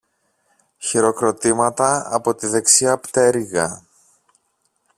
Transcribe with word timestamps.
Χειροκροτήματα 0.77 2.07
από 2.15 2.35
τη 2.35 2.47
δεξιά 2.47 2.97
πτέρυγα 2.97 3.85